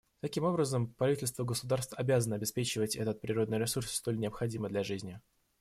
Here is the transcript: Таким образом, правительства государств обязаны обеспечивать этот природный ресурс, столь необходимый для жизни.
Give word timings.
Таким 0.19 0.45
образом, 0.45 0.87
правительства 0.95 1.43
государств 1.43 1.93
обязаны 1.95 2.33
обеспечивать 2.33 2.95
этот 2.95 3.21
природный 3.21 3.59
ресурс, 3.59 3.91
столь 3.91 4.17
необходимый 4.17 4.71
для 4.71 4.81
жизни. 4.83 5.21